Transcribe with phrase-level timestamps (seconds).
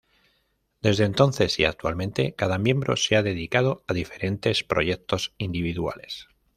[0.81, 6.27] Desde entonces y actualmente, cada miembro se ha dedicado a diferentes proyectos individuales.